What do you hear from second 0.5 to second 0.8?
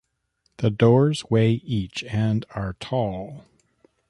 The